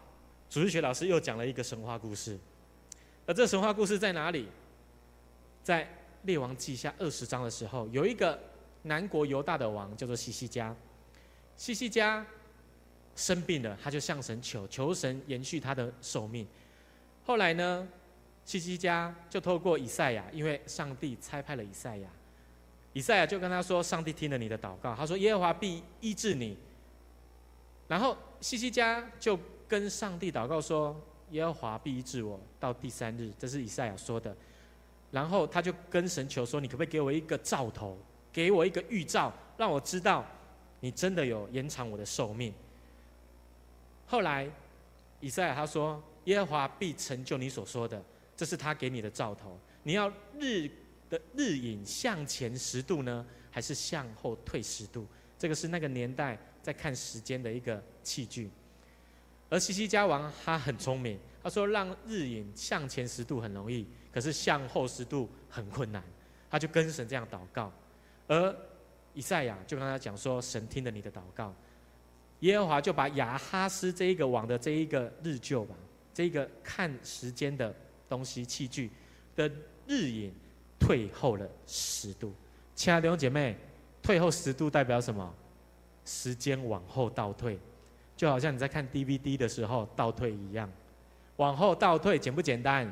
[0.50, 2.38] 主日学老师又讲了一个神话故事，
[3.26, 4.48] 而这神话故事在哪里？
[5.64, 5.88] 在
[6.24, 8.40] 列王记下二十章的时候，有一个
[8.84, 10.76] 南国犹大的王叫做西西家。
[11.58, 12.24] 西西家
[13.16, 16.46] 生病了，他就向神求，求神延续他的寿命。
[17.24, 17.88] 后来呢，
[18.44, 22.10] 西西家就透过以赛亚，因为上帝差派了以赛亚，
[22.96, 26.58] 以赛亚就跟他说：“上帝听了你的祷告，他说耶和华必医治你。”
[27.90, 30.96] 然后西西家就跟上帝祷告说
[31.32, 34.34] ：“耶和华必医治我到第三日。”这是以赛亚说的。
[35.12, 37.98] 然后他就跟神求说：“你可不可以给我一个兆头，
[38.32, 40.26] 给我一个预兆，让我知道？”
[40.80, 42.54] 你真的有延长我的寿命。
[44.08, 44.50] 后来，
[45.20, 48.02] 以赛亚他说：“耶和华必成就你所说的，
[48.38, 49.60] 这是他给你的兆头。
[49.84, 50.70] 你要日
[51.10, 55.06] 的日影向前十度呢，还是向后退十度？
[55.38, 58.50] 这个是那个年代在看时间的一个器具。
[59.50, 66.04] 而西西家王他很聪明，他说让日影向前十度很容易，可是向后十度很困难。
[66.50, 67.72] 他就跟神这样祷告，
[68.28, 68.56] 而。
[69.18, 71.56] 以赛亚就跟他讲说：“神听了你的祷告，
[72.42, 75.76] 耶和华就把亚哈斯这一个王的这一个日旧吧，
[76.14, 77.74] 这一个看时间的
[78.10, 78.92] 东西器具
[79.34, 79.50] 的
[79.88, 80.34] 日影
[80.86, 82.32] 退后了十度。
[82.76, 83.58] 亲爱的弟兄姐妹，
[84.04, 85.34] 退后十度代表什么？
[86.06, 87.58] 时间往后倒退，
[88.16, 90.72] 就好像你在看 DVD 的时候倒退一样。
[91.38, 92.92] 往后倒退简不简单？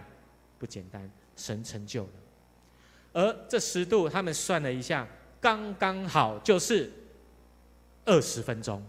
[0.57, 1.07] 不简单。
[1.35, 2.09] 神成就了，
[3.13, 5.07] 而这十度，他们算了一下。”
[5.41, 6.89] 刚刚好就是
[8.05, 8.81] 二十分钟。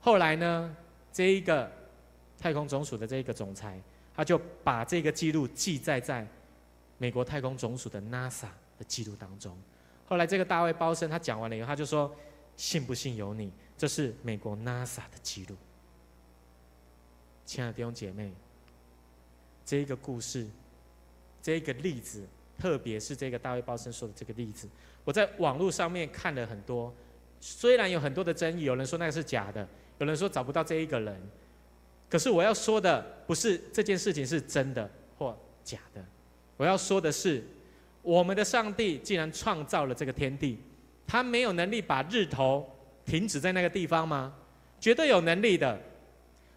[0.00, 0.74] 后来呢，
[1.12, 1.70] 这一个
[2.38, 3.78] 太空总署的这一个总裁，
[4.16, 6.26] 他就把这个记录记载在
[7.00, 9.56] 美国太空总署的 NASA 的记录当中。
[10.06, 12.14] 后来这个大卫包森他讲完了以后，他就说
[12.58, 15.56] ：“信不信由你，这是美国 NASA 的记录。”
[17.46, 18.30] 亲爱的弟兄姐妹，
[19.64, 20.46] 这一个故事，
[21.42, 22.22] 这一个例子，
[22.58, 24.68] 特别是这个大卫包森说的这个例子。
[25.02, 26.92] 我在网络上面看了很多，
[27.40, 31.18] 虽然有很多的争议，有人说那个是假的，有人说找不到这一个人，
[32.10, 35.34] 可是我要说的不是这件事情是真的或
[35.64, 36.04] 假的，
[36.60, 37.42] 我要说的是，
[38.02, 40.58] 我们的上帝既然创造了这个天地，
[41.06, 42.68] 他没有能力把日头
[43.06, 44.34] 停止在那个地方吗？
[44.78, 45.80] 绝对有能力的，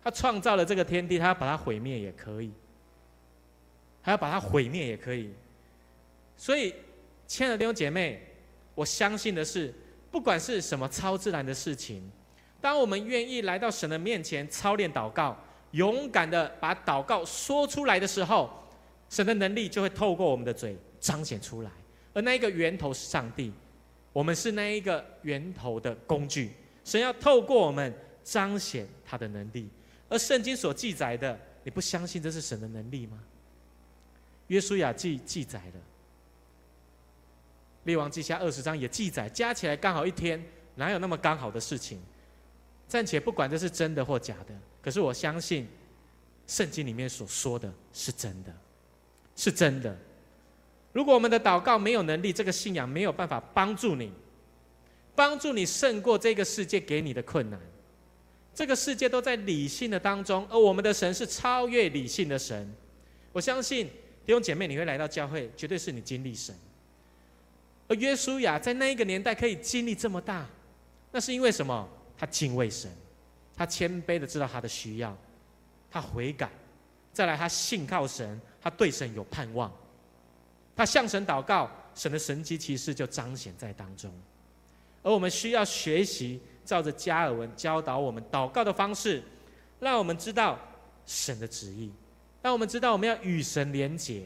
[0.03, 2.51] 他创造了这个天地，他要把它毁灭也可以，
[4.01, 5.31] 还要把它毁灭也可以，
[6.35, 6.75] 所以，
[7.25, 8.21] 亲爱的弟兄姐妹。
[8.75, 9.73] 我相信的是，
[10.11, 12.03] 不管是什么超自然的事情，
[12.59, 15.37] 当我们愿意来到神的面前操练祷告，
[15.71, 18.51] 勇敢的把祷告说出来的时候，
[19.13, 21.69] 神的能力就会透过我们的嘴彰显出来。
[22.15, 23.53] 而那一个源头是上帝，
[24.11, 26.49] 我们是那一个源头的工具。
[26.83, 27.93] 神要透过我们
[28.23, 29.69] 彰显他的能力。
[30.09, 33.19] 而圣经所记载的，你不相信这是神的能力吗？
[34.47, 35.81] 约书亚记记载了。
[37.83, 40.43] 列王记下二十章也记载，加起来刚好一天，
[40.73, 42.01] 哪有那么刚好的事情？
[42.87, 45.67] 暂且不管这是真的或假的，可是我相信，
[46.47, 48.51] 圣经里面所说的是真的。
[49.35, 49.97] 是真的。
[50.91, 54.11] 如果我们的祷告没有能力，这个信仰没有办法帮助你，
[55.15, 57.59] 帮助你胜过这个世界给你的困难。
[58.53, 62.71] 这个世界都在理性的当中，而我们的神是超越理性的神。
[63.31, 63.87] 我相信
[64.25, 66.53] 弟兄姐妹，你会来到教会，绝对是你经历神。
[67.87, 70.47] 而约书亚在那一个年代可以经历这么大，
[71.11, 71.89] 那是因为什么？
[72.15, 72.89] 他敬畏神，
[73.57, 75.17] 他谦卑的知道他的需要，
[75.89, 76.49] 他悔改，
[77.13, 79.71] 再来他信靠神，他对神有盼望。
[80.75, 84.11] 他向神祷告，神的神迹奇事就彰显在当中。
[85.03, 89.21] 而我们需要学习，照着加尔文教导我们祷告的方式，
[89.79, 90.57] 让我们知道
[91.05, 91.91] 神的旨意，
[92.41, 94.23] 让我们知道我们要与神连结。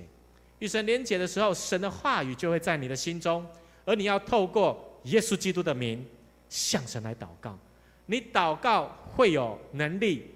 [0.59, 3.45] 与神连结的时候，神的话语就会在你的心中，
[3.85, 6.03] 而你要透过耶稣基督的名
[6.47, 7.57] 向神来祷告。
[8.05, 10.31] 你祷告会有能力，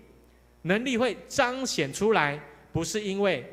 [0.64, 2.40] 能力会彰显出来，
[2.72, 3.46] 不是因为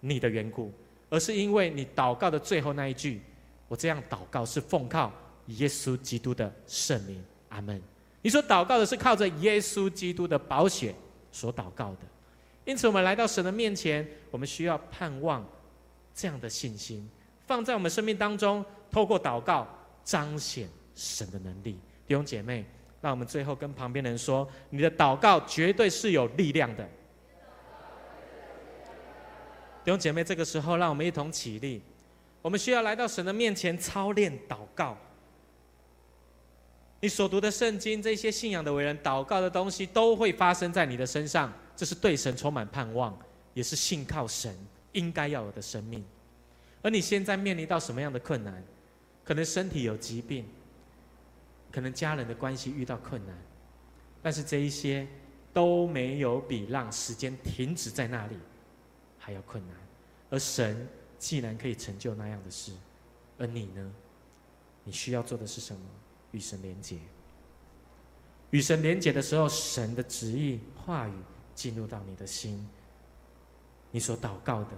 [0.00, 0.72] 你的缘故。
[1.10, 3.18] 而是因为你祷告的最后那一句，
[3.66, 5.10] 我这样祷告是奉靠
[5.46, 7.80] 耶稣基督的圣名，阿门。
[8.20, 10.94] 你所祷告的是靠着耶稣基督的宝血
[11.32, 12.00] 所祷告的，
[12.66, 15.42] 因此我们来到神的面前，我们需要盼望
[16.14, 17.08] 这样的信心
[17.46, 19.66] 放在我们生命当中，透过祷告
[20.04, 21.78] 彰显神的能力。
[22.06, 22.66] 弟兄姐妹，
[23.00, 26.84] 让我们最后跟旁边的人说，你的祷告绝对是有力量的。
[29.84, 31.80] 弟兄姐妹，这个时候让我们一同起立。
[32.42, 34.96] 我们需要来到神的面前操练祷告。
[37.00, 41.52] 你所读的圣经，这些信仰的伟人祷告的东西，都会发生在你的身上。
[41.76, 43.16] 这是对神充满盼望，
[43.54, 44.52] 也是信靠神
[44.92, 46.04] 应该要有的生命。
[46.82, 48.62] 而你现在面临到什么样的困难？
[49.24, 50.44] 可能身体有疾病，
[51.70, 53.36] 可能家人的关系遇到困难，
[54.22, 55.06] 但是这一些
[55.52, 58.36] 都没有比让时间停止在那里。
[59.20, 59.76] 还要困难，
[60.30, 60.88] 而神
[61.18, 62.72] 既然可以成就那样的事，
[63.36, 63.92] 而你呢？
[64.84, 65.82] 你需要做的是什么？
[66.30, 66.96] 与神连结。
[68.48, 71.12] 与神连结的时候，神的旨意话语
[71.54, 72.66] 进入到你的心，
[73.90, 74.70] 你所祷告的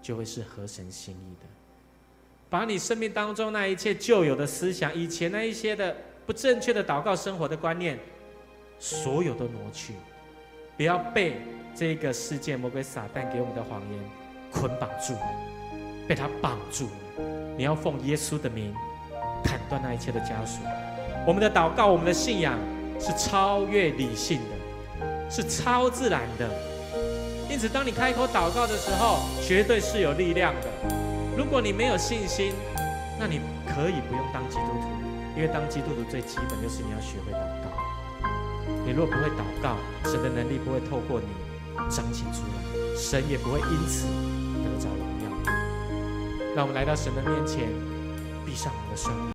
[0.00, 1.46] 就会是合神心意的。
[2.48, 5.94] 把你生命当中那一切旧有的思想，以前那一些的
[6.28, 7.98] 不正确的祷告生活的观念，
[8.78, 9.94] 所有都挪去，
[10.76, 11.40] 不要被。
[11.74, 14.00] 这个世界魔鬼撒旦给我们的谎言
[14.50, 15.14] 捆绑住，
[16.08, 16.88] 被他绑住。
[17.56, 18.74] 你要奉耶稣的名
[19.44, 20.60] 砍断那一切的枷锁。
[21.24, 22.58] 我们的祷告，我们的信仰
[22.98, 26.50] 是超越理性的，是超自然的。
[27.48, 30.68] 因此，当你开口祷告的时候，绝对是有力量的。
[31.36, 32.52] 如果你没有信心，
[33.20, 34.87] 那你可以不用当基督徒，
[35.38, 37.70] 因为当基督徒最基本就是你要学会祷告。
[38.84, 41.26] 你若不会祷告，神的能力不会透过你。
[41.88, 44.08] 彰显出来，神也不会因此
[44.64, 45.30] 得着荣耀。
[46.56, 47.68] 让我们来到神的面前，
[48.44, 49.32] 闭上我们的双眼。